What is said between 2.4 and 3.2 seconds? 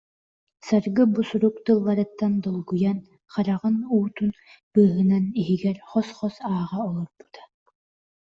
долгуйан,